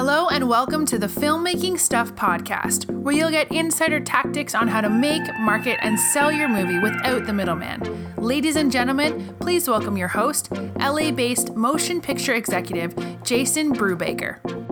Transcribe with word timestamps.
Hello, 0.00 0.28
and 0.28 0.48
welcome 0.48 0.86
to 0.86 0.96
the 0.96 1.08
Filmmaking 1.08 1.76
Stuff 1.76 2.14
podcast, 2.14 2.88
where 2.88 3.12
you'll 3.12 3.32
get 3.32 3.50
insider 3.50 3.98
tactics 3.98 4.54
on 4.54 4.68
how 4.68 4.80
to 4.80 4.88
make, 4.88 5.22
market, 5.40 5.76
and 5.82 5.98
sell 5.98 6.30
your 6.30 6.48
movie 6.48 6.78
without 6.78 7.26
the 7.26 7.32
middleman. 7.32 8.14
Ladies 8.14 8.54
and 8.54 8.70
gentlemen, 8.70 9.34
please 9.40 9.68
welcome 9.68 9.96
your 9.96 10.06
host, 10.06 10.52
LA 10.78 11.10
based 11.10 11.56
motion 11.56 12.00
picture 12.00 12.34
executive, 12.34 12.94
Jason 13.24 13.74
Brubaker. 13.74 14.67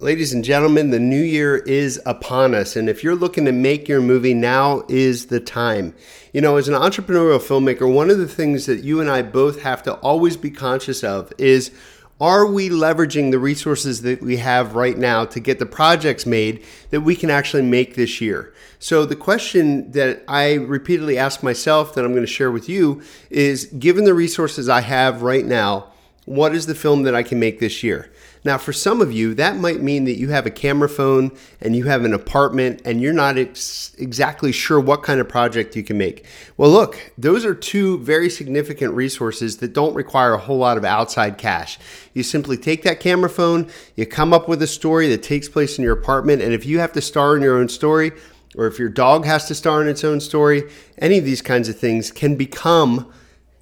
Ladies 0.00 0.32
and 0.32 0.44
gentlemen, 0.44 0.90
the 0.90 1.00
new 1.00 1.20
year 1.20 1.56
is 1.56 2.00
upon 2.06 2.54
us. 2.54 2.76
And 2.76 2.88
if 2.88 3.02
you're 3.02 3.16
looking 3.16 3.44
to 3.46 3.52
make 3.52 3.88
your 3.88 4.00
movie, 4.00 4.32
now 4.32 4.84
is 4.88 5.26
the 5.26 5.40
time. 5.40 5.92
You 6.32 6.40
know, 6.40 6.56
as 6.56 6.68
an 6.68 6.74
entrepreneurial 6.74 7.40
filmmaker, 7.40 7.92
one 7.92 8.08
of 8.08 8.18
the 8.18 8.28
things 8.28 8.66
that 8.66 8.84
you 8.84 9.00
and 9.00 9.10
I 9.10 9.22
both 9.22 9.62
have 9.62 9.82
to 9.82 9.94
always 9.94 10.36
be 10.36 10.52
conscious 10.52 11.02
of 11.02 11.32
is 11.36 11.72
are 12.20 12.46
we 12.46 12.68
leveraging 12.68 13.32
the 13.32 13.40
resources 13.40 14.02
that 14.02 14.22
we 14.22 14.36
have 14.36 14.76
right 14.76 14.96
now 14.96 15.24
to 15.24 15.40
get 15.40 15.58
the 15.58 15.66
projects 15.66 16.24
made 16.24 16.64
that 16.90 17.00
we 17.00 17.16
can 17.16 17.28
actually 17.28 17.64
make 17.64 17.96
this 17.96 18.20
year? 18.20 18.54
So, 18.78 19.04
the 19.04 19.16
question 19.16 19.90
that 19.90 20.22
I 20.28 20.54
repeatedly 20.54 21.18
ask 21.18 21.42
myself 21.42 21.96
that 21.96 22.04
I'm 22.04 22.12
going 22.12 22.22
to 22.22 22.32
share 22.32 22.52
with 22.52 22.68
you 22.68 23.02
is 23.30 23.64
given 23.64 24.04
the 24.04 24.14
resources 24.14 24.68
I 24.68 24.82
have 24.82 25.22
right 25.22 25.44
now, 25.44 25.90
what 26.24 26.54
is 26.54 26.66
the 26.66 26.76
film 26.76 27.02
that 27.02 27.16
I 27.16 27.24
can 27.24 27.40
make 27.40 27.58
this 27.58 27.82
year? 27.82 28.12
Now, 28.48 28.56
for 28.56 28.72
some 28.72 29.02
of 29.02 29.12
you, 29.12 29.34
that 29.34 29.58
might 29.58 29.82
mean 29.82 30.06
that 30.06 30.16
you 30.16 30.30
have 30.30 30.46
a 30.46 30.50
camera 30.50 30.88
phone 30.88 31.32
and 31.60 31.76
you 31.76 31.84
have 31.84 32.06
an 32.06 32.14
apartment 32.14 32.80
and 32.86 32.98
you're 32.98 33.12
not 33.12 33.36
ex- 33.36 33.94
exactly 33.98 34.52
sure 34.52 34.80
what 34.80 35.02
kind 35.02 35.20
of 35.20 35.28
project 35.28 35.76
you 35.76 35.82
can 35.82 35.98
make. 35.98 36.24
Well, 36.56 36.70
look, 36.70 37.12
those 37.18 37.44
are 37.44 37.54
two 37.54 37.98
very 37.98 38.30
significant 38.30 38.94
resources 38.94 39.58
that 39.58 39.74
don't 39.74 39.92
require 39.92 40.32
a 40.32 40.38
whole 40.38 40.56
lot 40.56 40.78
of 40.78 40.84
outside 40.86 41.36
cash. 41.36 41.78
You 42.14 42.22
simply 42.22 42.56
take 42.56 42.84
that 42.84 43.00
camera 43.00 43.28
phone, 43.28 43.68
you 43.96 44.06
come 44.06 44.32
up 44.32 44.48
with 44.48 44.62
a 44.62 44.66
story 44.66 45.08
that 45.08 45.22
takes 45.22 45.46
place 45.46 45.76
in 45.76 45.84
your 45.84 45.92
apartment, 45.92 46.40
and 46.40 46.54
if 46.54 46.64
you 46.64 46.78
have 46.78 46.94
to 46.94 47.02
star 47.02 47.36
in 47.36 47.42
your 47.42 47.58
own 47.58 47.68
story, 47.68 48.12
or 48.56 48.66
if 48.66 48.78
your 48.78 48.88
dog 48.88 49.26
has 49.26 49.46
to 49.48 49.54
star 49.54 49.82
in 49.82 49.88
its 49.88 50.04
own 50.04 50.20
story, 50.20 50.62
any 50.96 51.18
of 51.18 51.26
these 51.26 51.42
kinds 51.42 51.68
of 51.68 51.78
things 51.78 52.10
can 52.10 52.34
become 52.34 53.12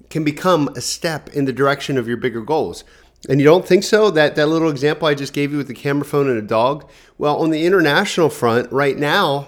can 0.09 0.23
become 0.23 0.69
a 0.69 0.79
step 0.79 1.27
in 1.33 1.43
the 1.43 1.51
direction 1.51 1.97
of 1.97 2.07
your 2.07 2.15
bigger 2.15 2.39
goals. 2.39 2.85
And 3.29 3.39
you 3.39 3.45
don't 3.45 3.67
think 3.67 3.83
so? 3.83 4.11
That 4.11 4.35
that 4.35 4.47
little 4.47 4.69
example 4.69 5.07
I 5.07 5.13
just 5.13 5.33
gave 5.33 5.51
you 5.51 5.57
with 5.57 5.67
the 5.67 5.73
camera 5.73 6.05
phone 6.05 6.29
and 6.29 6.37
a 6.37 6.41
dog? 6.41 6.89
Well, 7.17 7.37
on 7.37 7.49
the 7.49 7.65
international 7.65 8.29
front, 8.29 8.71
right 8.71 8.97
now, 8.97 9.47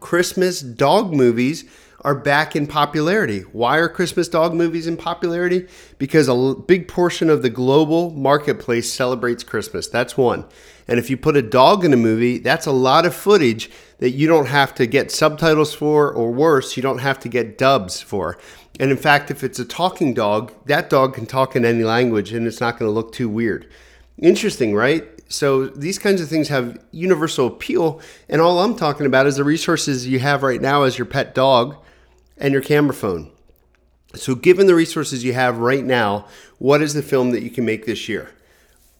Christmas 0.00 0.60
dog 0.60 1.12
movies 1.12 1.64
are 2.02 2.14
back 2.14 2.54
in 2.54 2.66
popularity. 2.66 3.40
Why 3.52 3.78
are 3.78 3.88
Christmas 3.88 4.28
dog 4.28 4.52
movies 4.54 4.86
in 4.86 4.98
popularity? 4.98 5.66
Because 5.98 6.28
a 6.28 6.54
big 6.54 6.86
portion 6.86 7.30
of 7.30 7.40
the 7.40 7.48
global 7.48 8.10
marketplace 8.10 8.92
celebrates 8.92 9.42
Christmas. 9.42 9.88
That's 9.88 10.16
one. 10.16 10.44
And 10.86 10.98
if 10.98 11.08
you 11.08 11.16
put 11.16 11.36
a 11.36 11.42
dog 11.42 11.82
in 11.82 11.94
a 11.94 11.96
movie, 11.96 12.38
that's 12.38 12.66
a 12.66 12.72
lot 12.72 13.06
of 13.06 13.14
footage 13.14 13.70
that 13.98 14.10
you 14.10 14.26
don't 14.26 14.48
have 14.48 14.74
to 14.74 14.86
get 14.86 15.10
subtitles 15.10 15.72
for, 15.72 16.12
or 16.12 16.30
worse, 16.30 16.76
you 16.76 16.82
don't 16.82 16.98
have 16.98 17.18
to 17.20 17.28
get 17.30 17.56
dubs 17.56 18.02
for. 18.02 18.36
And 18.80 18.90
in 18.90 18.96
fact, 18.96 19.30
if 19.30 19.44
it's 19.44 19.58
a 19.58 19.64
talking 19.64 20.14
dog, 20.14 20.52
that 20.66 20.90
dog 20.90 21.14
can 21.14 21.26
talk 21.26 21.54
in 21.54 21.64
any 21.64 21.84
language 21.84 22.32
and 22.32 22.46
it's 22.46 22.60
not 22.60 22.78
going 22.78 22.88
to 22.88 22.94
look 22.94 23.12
too 23.12 23.28
weird. 23.28 23.68
Interesting, 24.18 24.74
right? 24.74 25.08
So 25.28 25.66
these 25.66 25.98
kinds 25.98 26.20
of 26.20 26.28
things 26.28 26.48
have 26.48 26.78
universal 26.90 27.46
appeal. 27.46 28.00
And 28.28 28.40
all 28.40 28.60
I'm 28.60 28.76
talking 28.76 29.06
about 29.06 29.26
is 29.26 29.36
the 29.36 29.44
resources 29.44 30.06
you 30.06 30.18
have 30.18 30.42
right 30.42 30.60
now 30.60 30.82
as 30.82 30.98
your 30.98 31.06
pet 31.06 31.34
dog 31.34 31.76
and 32.36 32.52
your 32.52 32.62
camera 32.62 32.94
phone. 32.94 33.30
So, 34.14 34.36
given 34.36 34.68
the 34.68 34.76
resources 34.76 35.24
you 35.24 35.32
have 35.32 35.58
right 35.58 35.84
now, 35.84 36.26
what 36.58 36.82
is 36.82 36.94
the 36.94 37.02
film 37.02 37.32
that 37.32 37.42
you 37.42 37.50
can 37.50 37.64
make 37.64 37.84
this 37.84 38.08
year? 38.08 38.30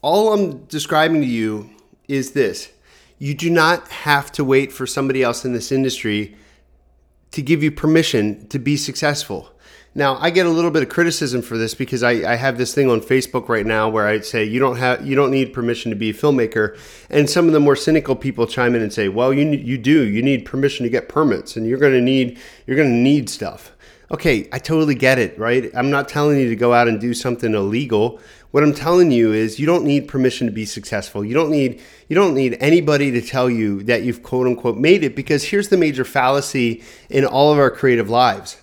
All 0.01 0.33
I'm 0.33 0.65
describing 0.65 1.21
to 1.21 1.27
you 1.27 1.69
is 2.07 2.31
this 2.31 2.71
you 3.17 3.33
do 3.33 3.49
not 3.49 3.87
have 3.87 4.31
to 4.33 4.43
wait 4.43 4.73
for 4.73 4.85
somebody 4.85 5.23
else 5.23 5.45
in 5.45 5.53
this 5.53 5.71
industry 5.71 6.35
to 7.35 7.41
give 7.41 7.61
you 7.61 7.69
permission 7.69 8.47
to 8.47 8.57
be 8.57 8.77
successful. 8.77 9.51
Now, 9.93 10.17
I 10.19 10.29
get 10.29 10.45
a 10.45 10.49
little 10.49 10.71
bit 10.71 10.83
of 10.83 10.89
criticism 10.89 11.41
for 11.41 11.57
this 11.57 11.73
because 11.73 12.01
I, 12.01 12.33
I, 12.33 12.35
have 12.35 12.57
this 12.57 12.73
thing 12.73 12.89
on 12.89 12.99
Facebook 12.99 13.47
right 13.47 13.65
now 13.65 13.87
where 13.87 14.07
I 14.07 14.19
say 14.19 14.43
you 14.43 14.59
don't 14.59 14.75
have 14.77 15.05
you 15.05 15.15
don't 15.15 15.31
need 15.31 15.53
permission 15.53 15.89
to 15.89 15.95
be 15.95 16.09
a 16.09 16.13
filmmaker, 16.13 16.77
and 17.09 17.29
some 17.29 17.47
of 17.47 17.53
the 17.53 17.61
more 17.61 17.75
cynical 17.75 18.15
people 18.15 18.47
chime 18.47 18.75
in 18.75 18.81
and 18.81 18.91
say, 18.91 19.07
"Well, 19.07 19.33
you 19.33 19.49
you 19.49 19.77
do. 19.77 20.03
You 20.03 20.21
need 20.21 20.45
permission 20.45 20.83
to 20.83 20.89
get 20.89 21.07
permits, 21.07 21.55
and 21.55 21.65
you're 21.65 21.77
going 21.77 21.93
to 21.93 22.01
need 22.01 22.37
you're 22.67 22.75
going 22.77 22.89
to 22.89 22.95
need 22.95 23.29
stuff." 23.29 23.71
Okay, 24.11 24.47
I 24.51 24.59
totally 24.59 24.93
get 24.93 25.17
it, 25.17 25.37
right? 25.39 25.71
I'm 25.73 25.89
not 25.89 26.07
telling 26.07 26.39
you 26.39 26.49
to 26.49 26.55
go 26.55 26.73
out 26.73 26.87
and 26.87 26.99
do 26.99 27.13
something 27.13 27.55
illegal. 27.55 28.19
What 28.51 28.63
I'm 28.63 28.73
telling 28.73 29.11
you 29.11 29.33
is 29.33 29.59
you 29.59 29.65
don't 29.65 29.83
need 29.83 30.07
permission 30.07 30.45
to 30.47 30.53
be 30.53 30.65
successful. 30.65 31.25
You 31.25 31.33
don't 31.33 31.49
need 31.49 31.81
you 32.07 32.15
don't 32.15 32.35
need 32.35 32.55
anybody 32.59 33.11
to 33.11 33.21
tell 33.21 33.49
you 33.49 33.81
that 33.83 34.03
you've 34.03 34.21
quote 34.21 34.47
unquote 34.47 34.77
made 34.77 35.03
it 35.03 35.15
because 35.15 35.43
here's 35.43 35.69
the 35.69 35.77
major 35.77 36.05
fallacy 36.05 36.83
in 37.09 37.25
all 37.25 37.51
of 37.51 37.57
our 37.57 37.71
creative 37.71 38.09
lives 38.09 38.57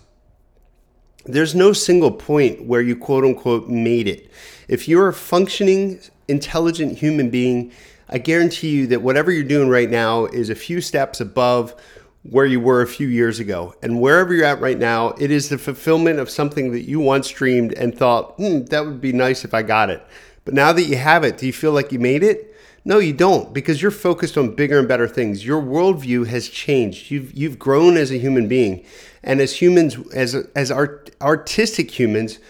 there's 1.25 1.55
no 1.55 1.73
single 1.73 2.11
point 2.11 2.65
where 2.65 2.81
you 2.81 2.97
quote 2.97 3.25
unquote 3.25 3.69
made 3.69 4.09
it. 4.09 4.31
If 4.69 4.89
you're 4.89 5.09
a 5.09 5.13
functioning, 5.13 6.01
intelligent 6.29 6.99
human 6.99 7.31
being, 7.31 7.73
I 8.09 8.19
guarantee 8.19 8.71
you 8.71 8.87
that 8.89 9.03
whatever 9.03 9.31
you're 9.31 9.45
doing 9.45 9.69
right 9.69 9.89
now 9.89 10.27
is 10.27 10.51
a 10.51 10.55
few 10.55 10.81
steps 10.81 11.21
above 11.21 11.75
where 12.23 12.47
you 12.47 12.61
were 12.61 12.83
a 12.83 12.87
few 12.87 13.09
years 13.09 13.41
ago. 13.41 13.75
And 13.83 14.01
wherever 14.01 14.33
you're 14.33 14.45
at 14.45 14.61
right 14.61 14.79
now, 14.79 15.11
it 15.19 15.31
is 15.31 15.49
the 15.49 15.59
fulfillment 15.59 16.21
of 16.21 16.31
something 16.31 16.71
that 16.73 16.83
you 16.83 17.01
once 17.01 17.29
dreamed 17.29 17.73
and 17.73 17.97
thought, 17.97 18.35
hmm, 18.37 18.65
that 18.67 18.85
would 18.85 19.01
be 19.01 19.13
nice 19.13 19.45
if 19.45 19.55
I 19.55 19.63
got 19.63 19.91
it. 19.91 20.05
But 20.45 20.55
now 20.55 20.73
that 20.73 20.85
you 20.85 20.97
have 20.97 21.25
it, 21.25 21.39
do 21.39 21.47
you 21.47 21.53
feel 21.53 21.73
like 21.73 21.93
you 21.93 21.99
made 21.99 22.23
it? 22.23 22.55
No, 22.85 22.99
you 22.99 23.13
don't, 23.13 23.53
because 23.53 23.81
you're 23.81 23.93
focused 23.93 24.37
on 24.37 24.57
bigger 24.57 24.79
and 24.79 24.89
better 24.89 25.07
things. 25.07 25.47
Your 25.47 25.63
worldview 25.63 26.27
has 26.27 26.49
changed. 26.49 27.13
You've 27.13 27.33
you've 27.33 27.57
grown 27.57 27.97
as 27.97 28.11
a 28.11 28.19
human 28.19 28.49
being, 28.49 28.85
and 29.23 29.41
as 29.41 29.63
humans, 29.63 29.97
as 30.13 30.35
as 30.57 30.73
art, 30.73 31.11
artistic 31.21 31.97
humans 31.97 32.41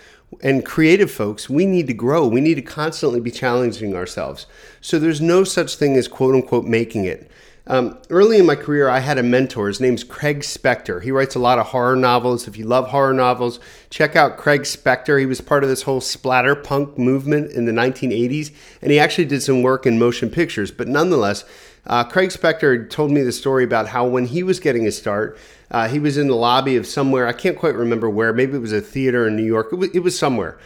and 0.42 0.64
creative 0.64 1.10
folks, 1.10 1.50
we 1.50 1.66
need 1.66 1.86
to 1.88 1.92
grow. 1.92 2.26
We 2.26 2.40
need 2.40 2.54
to 2.54 2.62
constantly 2.62 3.20
be 3.20 3.30
challenging 3.30 3.94
ourselves. 3.94 4.46
So 4.80 4.98
there's 4.98 5.20
no 5.20 5.44
such 5.44 5.76
thing 5.76 5.96
as 5.96 6.08
quote 6.08 6.34
unquote 6.34 6.64
making 6.64 7.04
it. 7.04 7.30
Um, 7.64 7.96
early 8.10 8.38
in 8.38 8.46
my 8.46 8.56
career, 8.56 8.88
I 8.88 8.98
had 8.98 9.18
a 9.18 9.22
mentor. 9.22 9.68
His 9.68 9.80
name's 9.80 10.02
Craig 10.02 10.40
Spector. 10.40 11.00
He 11.00 11.12
writes 11.12 11.36
a 11.36 11.38
lot 11.38 11.60
of 11.60 11.66
horror 11.66 11.94
novels. 11.94 12.48
If 12.48 12.56
you 12.56 12.64
love 12.64 12.88
horror 12.88 13.12
novels, 13.12 13.60
check 13.88 14.16
out 14.16 14.36
Craig 14.36 14.62
Spector. 14.62 15.20
He 15.20 15.26
was 15.26 15.40
part 15.40 15.62
of 15.62 15.70
this 15.70 15.82
whole 15.82 16.00
splatter 16.00 16.56
punk 16.56 16.98
movement 16.98 17.52
in 17.52 17.66
the 17.66 17.72
1980s, 17.72 18.52
and 18.80 18.90
he 18.90 18.98
actually 18.98 19.26
did 19.26 19.42
some 19.42 19.62
work 19.62 19.86
in 19.86 19.96
motion 19.96 20.28
pictures. 20.28 20.72
But 20.72 20.88
nonetheless, 20.88 21.44
uh, 21.86 22.02
Craig 22.02 22.30
Spector 22.30 22.90
told 22.90 23.12
me 23.12 23.22
the 23.22 23.32
story 23.32 23.62
about 23.62 23.88
how 23.88 24.06
when 24.06 24.26
he 24.26 24.42
was 24.42 24.58
getting 24.58 24.82
his 24.82 24.98
start, 24.98 25.38
uh, 25.70 25.86
he 25.86 26.00
was 26.00 26.18
in 26.18 26.26
the 26.26 26.34
lobby 26.34 26.74
of 26.74 26.86
somewhere. 26.86 27.28
I 27.28 27.32
can't 27.32 27.56
quite 27.56 27.76
remember 27.76 28.10
where. 28.10 28.32
Maybe 28.32 28.54
it 28.54 28.60
was 28.60 28.72
a 28.72 28.80
theater 28.80 29.28
in 29.28 29.36
New 29.36 29.44
York. 29.44 29.68
It 29.72 29.76
was, 29.76 29.90
it 29.94 30.00
was 30.00 30.18
somewhere. 30.18 30.58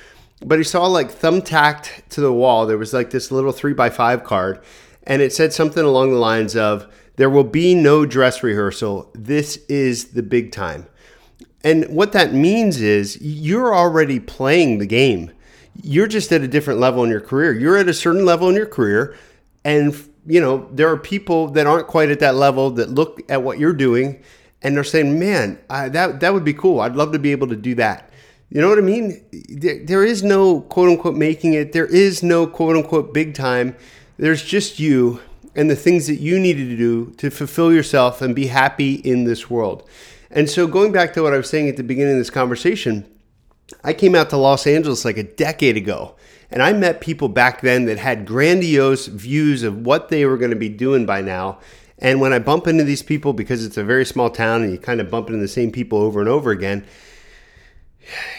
But 0.45 0.59
he 0.59 0.65
saw 0.65 0.87
like 0.87 1.11
thumbtacked 1.11 2.09
to 2.11 2.21
the 2.23 2.33
wall. 2.33 2.67
There 2.67 2.79
was 2.79 2.95
like 2.95 3.11
this 3.11 3.31
little 3.31 3.53
three 3.53 3.75
by 3.75 3.91
five 3.91 4.25
card 4.25 4.61
and 5.07 5.23
it 5.23 5.33
said 5.33 5.53
something 5.53 5.85
along 5.85 6.11
the 6.11 6.19
lines 6.19 6.57
of 6.57 6.93
there 7.17 7.31
will 7.31 7.45
be 7.45 7.75
no 7.75 8.05
dress 8.05 8.43
rehearsal. 8.43 9.11
This 9.15 9.57
is 9.69 10.13
the 10.13 10.23
big 10.23 10.53
time. 10.53 10.87
And 11.65 11.87
what 11.89 12.13
that 12.13 12.33
means 12.33 12.81
is 12.81 13.19
you're 13.21 13.75
already 13.75 14.21
playing 14.21 14.79
the 14.79 14.87
game. 14.87 15.33
You're 15.83 16.07
just 16.07 16.31
at 16.33 16.43
a 16.43 16.49
different 16.49 16.81
level 16.81 17.05
in 17.05 17.11
your 17.11 17.21
career. 17.21 17.53
You're 17.53 17.77
at 17.77 17.89
a 17.89 17.95
certain 17.95 18.25
level 18.25 18.49
in 18.49 18.55
your 18.55 18.67
career 18.67 19.17
and 19.65 19.95
you 20.29 20.41
know, 20.41 20.69
there 20.73 20.89
are 20.89 20.97
people 20.97 21.49
that 21.51 21.67
aren't 21.67 21.87
quite 21.87 22.11
at 22.11 22.19
that 22.19 22.35
level 22.35 22.71
that 22.73 22.91
look 22.91 23.21
at 23.29 23.43
what 23.43 23.59
you're 23.59 23.73
doing 23.73 24.23
and 24.63 24.77
they're 24.77 24.85
saying, 24.85 25.19
"Man, 25.19 25.59
I, 25.71 25.89
that 25.91 26.21
that 26.21 26.35
would 26.35 26.45
be 26.45 26.55
cool. 26.55 26.81
I'd 26.81 26.97
love 26.97 27.13
to 27.13 27.19
be 27.19 27.31
able 27.31 27.47
to 27.49 27.57
do 27.57 27.75
that." 27.77 28.11
You 28.49 28.61
know 28.61 28.69
what 28.69 28.79
I 28.79 28.83
mean? 28.83 29.25
There, 29.49 29.85
there 29.85 30.05
is 30.05 30.23
no 30.23 30.61
quote 30.63 30.89
unquote 30.89 31.15
making 31.15 31.55
it. 31.55 31.73
There 31.73 31.87
is 31.87 32.23
no 32.23 32.47
quote 32.47 32.77
unquote 32.77 33.15
big 33.15 33.35
time. 33.35 33.77
There's 34.19 34.43
just 34.43 34.79
you 34.79 35.21
and 35.55 35.71
the 35.71 35.77
things 35.77 36.07
that 36.07 36.17
you 36.17 36.39
needed 36.39 36.69
to 36.69 36.77
do 36.77 37.13
to 37.19 37.31
fulfill 37.31 37.73
yourself 37.73 38.23
and 38.23 38.35
be 38.35 38.47
happy 38.47 38.95
in 38.95 39.25
this 39.25 39.51
world. 39.51 39.89
And 40.31 40.49
so, 40.49 40.67
going 40.67 40.93
back 40.93 41.13
to 41.15 41.23
what 41.23 41.33
I 41.33 41.37
was 41.37 41.49
saying 41.49 41.69
at 41.69 41.77
the 41.77 41.83
beginning 41.83 42.15
of 42.15 42.19
this 42.19 42.31
conversation, 42.31 43.07
I 43.83 43.93
came 43.93 44.15
out 44.15 44.31
to 44.31 44.37
Los 44.37 44.67
Angeles 44.67 45.05
like 45.05 45.17
a 45.17 45.23
decade 45.23 45.77
ago, 45.77 46.15
and 46.51 46.63
I 46.63 46.73
met 46.73 47.01
people 47.01 47.29
back 47.29 47.61
then 47.61 47.87
that 47.87 47.99
had 47.99 48.27
grandiose 48.27 49.07
views 49.07 49.63
of 49.63 49.85
what 49.85 50.09
they 50.09 50.25
were 50.25 50.37
going 50.37 50.51
to 50.51 50.57
be 50.57 50.69
doing 50.69 51.07
by 51.07 51.21
now. 51.21 51.59
And 51.99 52.21
when 52.21 52.33
I 52.33 52.39
bump 52.39 52.67
into 52.67 52.85
these 52.85 53.03
people, 53.03 53.33
because 53.33 53.65
it's 53.65 53.79
a 53.79 53.85
very 53.85 54.05
small 54.05 54.31
town 54.31 54.63
and 54.63 54.71
you 54.71 54.79
kind 54.79 55.01
of 55.01 55.11
bump 55.11 55.29
into 55.29 55.41
the 55.41 55.49
same 55.49 55.73
people 55.73 55.99
over 55.99 56.21
and 56.21 56.29
over 56.29 56.51
again, 56.51 56.85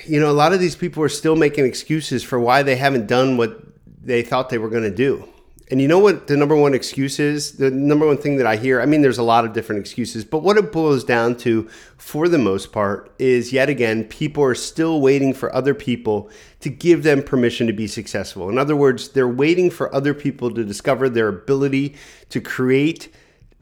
you 0.05 0.19
know, 0.19 0.29
a 0.29 0.33
lot 0.33 0.53
of 0.53 0.59
these 0.59 0.75
people 0.75 1.03
are 1.03 1.09
still 1.09 1.35
making 1.35 1.65
excuses 1.65 2.23
for 2.23 2.39
why 2.39 2.63
they 2.63 2.75
haven't 2.75 3.07
done 3.07 3.35
what 3.37 3.59
they 4.01 4.21
thought 4.21 4.49
they 4.49 4.57
were 4.57 4.69
going 4.69 4.83
to 4.83 4.95
do. 4.95 5.27
And 5.69 5.81
you 5.81 5.87
know 5.89 5.99
what 5.99 6.27
the 6.27 6.37
number 6.37 6.55
one 6.55 6.73
excuse 6.73 7.19
is? 7.19 7.57
The 7.57 7.69
number 7.69 8.07
one 8.07 8.17
thing 8.17 8.37
that 8.37 8.47
I 8.47 8.55
hear, 8.55 8.79
I 8.79 8.85
mean, 8.85 9.01
there's 9.01 9.17
a 9.17 9.23
lot 9.23 9.43
of 9.43 9.51
different 9.51 9.81
excuses, 9.81 10.23
but 10.23 10.41
what 10.41 10.57
it 10.57 10.71
boils 10.71 11.03
down 11.03 11.35
to, 11.39 11.67
for 11.97 12.29
the 12.29 12.37
most 12.37 12.71
part, 12.71 13.13
is 13.19 13.51
yet 13.51 13.67
again, 13.67 14.05
people 14.05 14.43
are 14.43 14.55
still 14.55 15.01
waiting 15.01 15.33
for 15.33 15.53
other 15.53 15.73
people 15.73 16.29
to 16.61 16.69
give 16.69 17.03
them 17.03 17.21
permission 17.21 17.67
to 17.67 17.73
be 17.73 17.85
successful. 17.85 18.49
In 18.49 18.57
other 18.57 18.77
words, 18.77 19.09
they're 19.09 19.27
waiting 19.27 19.69
for 19.69 19.93
other 19.93 20.13
people 20.13 20.51
to 20.51 20.63
discover 20.63 21.09
their 21.09 21.27
ability 21.27 21.95
to 22.29 22.39
create 22.39 23.13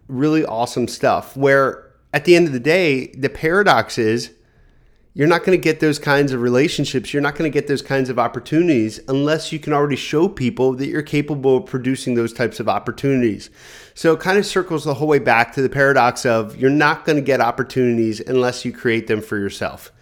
really 0.07 0.45
awesome 0.45 0.87
stuff. 0.87 1.35
Where 1.35 1.91
at 2.13 2.25
the 2.25 2.35
end 2.35 2.45
of 2.45 2.53
the 2.53 2.59
day, 2.59 3.07
the 3.07 3.29
paradox 3.29 3.97
is, 3.97 4.31
you're 5.17 5.29
not 5.29 5.45
going 5.45 5.57
to 5.57 5.63
get 5.63 5.79
those 5.79 5.97
kinds 5.97 6.33
of 6.33 6.41
relationships. 6.41 7.13
You're 7.13 7.23
not 7.23 7.35
going 7.35 7.49
to 7.49 7.53
get 7.53 7.67
those 7.67 7.81
kinds 7.81 8.09
of 8.09 8.19
opportunities 8.19 8.99
unless 9.07 9.49
you 9.53 9.59
can 9.59 9.71
already 9.71 9.95
show 9.95 10.27
people 10.27 10.73
that 10.73 10.87
you're 10.87 11.01
capable 11.01 11.57
of 11.57 11.65
producing 11.65 12.15
those 12.15 12.33
types 12.33 12.59
of 12.59 12.67
opportunities. 12.67 13.49
So 13.93 14.11
it 14.11 14.19
kind 14.19 14.37
of 14.37 14.45
circles 14.45 14.83
the 14.83 14.93
whole 14.93 15.07
way 15.07 15.19
back 15.19 15.53
to 15.53 15.61
the 15.61 15.69
paradox 15.69 16.25
of 16.25 16.57
you're 16.57 16.69
not 16.69 17.05
going 17.05 17.15
to 17.15 17.21
get 17.21 17.39
opportunities 17.39 18.19
unless 18.19 18.65
you 18.65 18.73
create 18.73 19.07
them 19.07 19.21
for 19.21 19.37
yourself. 19.37 19.93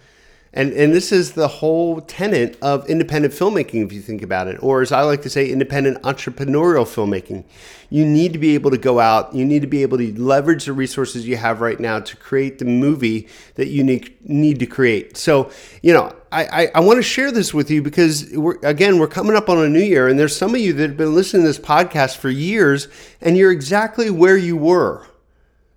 And, 0.56 0.72
and 0.72 0.94
this 0.94 1.10
is 1.10 1.32
the 1.32 1.48
whole 1.48 2.00
tenet 2.00 2.56
of 2.62 2.88
independent 2.88 3.34
filmmaking, 3.34 3.84
if 3.84 3.92
you 3.92 4.00
think 4.00 4.22
about 4.22 4.46
it, 4.46 4.62
or 4.62 4.82
as 4.82 4.92
I 4.92 5.02
like 5.02 5.20
to 5.22 5.30
say, 5.30 5.50
independent 5.50 6.00
entrepreneurial 6.02 6.86
filmmaking. 6.86 7.44
You 7.90 8.06
need 8.06 8.32
to 8.34 8.38
be 8.38 8.54
able 8.54 8.70
to 8.70 8.78
go 8.78 9.00
out, 9.00 9.34
you 9.34 9.44
need 9.44 9.62
to 9.62 9.66
be 9.66 9.82
able 9.82 9.98
to 9.98 10.16
leverage 10.16 10.66
the 10.66 10.72
resources 10.72 11.26
you 11.26 11.36
have 11.36 11.60
right 11.60 11.78
now 11.80 11.98
to 11.98 12.16
create 12.16 12.60
the 12.60 12.64
movie 12.64 13.28
that 13.56 13.66
you 13.66 13.82
need, 13.82 14.16
need 14.28 14.60
to 14.60 14.66
create. 14.66 15.16
So, 15.16 15.50
you 15.82 15.92
know, 15.92 16.14
I, 16.30 16.44
I, 16.44 16.70
I 16.76 16.80
want 16.80 16.98
to 16.98 17.02
share 17.02 17.32
this 17.32 17.52
with 17.52 17.68
you 17.68 17.82
because, 17.82 18.30
we're, 18.32 18.58
again, 18.62 19.00
we're 19.00 19.08
coming 19.08 19.34
up 19.34 19.48
on 19.48 19.58
a 19.58 19.68
new 19.68 19.82
year, 19.82 20.06
and 20.06 20.16
there's 20.16 20.36
some 20.36 20.54
of 20.54 20.60
you 20.60 20.72
that 20.72 20.90
have 20.90 20.96
been 20.96 21.16
listening 21.16 21.42
to 21.42 21.48
this 21.48 21.58
podcast 21.58 22.16
for 22.18 22.30
years, 22.30 22.86
and 23.20 23.36
you're 23.36 23.50
exactly 23.50 24.08
where 24.08 24.36
you 24.36 24.56
were 24.56 25.04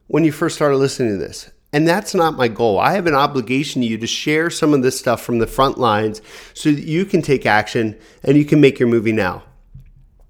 when 0.05 0.23
you 0.23 0.31
first 0.31 0.55
started 0.55 0.77
listening 0.77 1.13
to 1.13 1.17
this. 1.17 1.49
And 1.73 1.87
that's 1.87 2.15
not 2.15 2.37
my 2.37 2.47
goal. 2.47 2.79
I 2.79 2.93
have 2.93 3.07
an 3.07 3.13
obligation 3.13 3.81
to 3.81 3.87
you 3.87 3.97
to 3.97 4.07
share 4.07 4.49
some 4.49 4.73
of 4.73 4.83
this 4.83 4.97
stuff 4.97 5.21
from 5.21 5.39
the 5.39 5.47
front 5.47 5.77
lines 5.77 6.21
so 6.53 6.71
that 6.71 6.83
you 6.83 7.05
can 7.05 7.21
take 7.21 7.45
action 7.45 7.97
and 8.23 8.37
you 8.37 8.45
can 8.45 8.61
make 8.61 8.79
your 8.79 8.87
movie 8.87 9.11
now. 9.11 9.43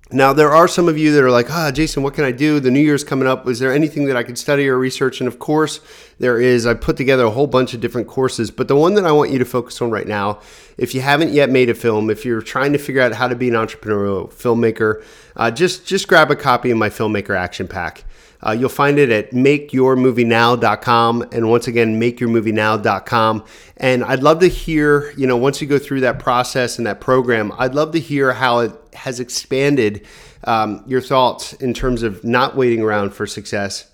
Now, 0.09 0.31
there 0.31 0.53
are 0.53 0.69
some 0.69 0.87
of 0.87 0.97
you 0.97 1.11
that 1.11 1.21
are 1.21 1.29
like, 1.29 1.51
ah, 1.51 1.69
Jason, 1.69 2.01
what 2.01 2.13
can 2.13 2.23
I 2.23 2.31
do? 2.31 2.61
The 2.61 2.71
new 2.71 2.79
year's 2.79 3.03
coming 3.03 3.27
up. 3.27 3.45
Is 3.45 3.59
there 3.59 3.73
anything 3.73 4.05
that 4.05 4.15
I 4.15 4.23
could 4.23 4.37
study 4.37 4.65
or 4.69 4.77
research? 4.77 5.19
And 5.19 5.27
of 5.27 5.37
course, 5.37 5.81
there 6.17 6.39
is. 6.39 6.65
I 6.65 6.75
put 6.75 6.95
together 6.95 7.25
a 7.25 7.29
whole 7.29 7.45
bunch 7.45 7.73
of 7.73 7.81
different 7.81 8.07
courses, 8.07 8.49
but 8.49 8.69
the 8.69 8.75
one 8.77 8.93
that 8.93 9.05
I 9.05 9.11
want 9.11 9.31
you 9.31 9.39
to 9.39 9.45
focus 9.45 9.81
on 9.81 9.91
right 9.91 10.07
now, 10.07 10.39
if 10.77 10.95
you 10.95 11.01
haven't 11.01 11.33
yet 11.33 11.49
made 11.49 11.69
a 11.69 11.73
film, 11.73 12.09
if 12.09 12.23
you're 12.23 12.41
trying 12.41 12.71
to 12.71 12.79
figure 12.79 13.01
out 13.01 13.11
how 13.11 13.27
to 13.27 13.35
be 13.35 13.49
an 13.49 13.55
entrepreneurial 13.55 14.31
filmmaker, 14.31 15.03
uh, 15.35 15.51
just 15.51 15.85
just 15.85 16.07
grab 16.07 16.31
a 16.31 16.37
copy 16.37 16.71
of 16.71 16.77
my 16.77 16.89
Filmmaker 16.89 17.37
Action 17.37 17.67
Pack. 17.67 18.05
Uh, 18.47 18.51
you'll 18.51 18.69
find 18.69 18.97
it 18.97 19.09
at 19.09 19.31
makeyourmovienow.com. 19.31 21.27
And 21.31 21.49
once 21.49 21.67
again, 21.67 21.99
makeyourmovienow.com. 21.99 23.43
And 23.77 24.03
I'd 24.05 24.23
love 24.23 24.39
to 24.39 24.47
hear, 24.47 25.11
you 25.17 25.27
know, 25.27 25.35
once 25.35 25.61
you 25.61 25.67
go 25.67 25.77
through 25.77 25.99
that 26.01 26.19
process 26.19 26.77
and 26.77 26.87
that 26.87 27.01
program, 27.01 27.51
I'd 27.57 27.75
love 27.75 27.91
to 27.91 27.99
hear 27.99 28.31
how 28.33 28.59
it 28.59 28.71
has 28.93 29.19
expanded 29.19 30.07
um, 30.45 30.83
your 30.87 31.01
thoughts 31.01 31.53
in 31.53 31.73
terms 31.73 32.03
of 32.03 32.23
not 32.23 32.55
waiting 32.55 32.81
around 32.81 33.13
for 33.13 33.27
success 33.27 33.91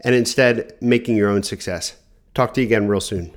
and 0.00 0.14
instead 0.14 0.74
making 0.80 1.16
your 1.16 1.28
own 1.28 1.42
success. 1.42 1.96
Talk 2.34 2.54
to 2.54 2.60
you 2.60 2.66
again 2.66 2.88
real 2.88 3.00
soon. 3.00 3.36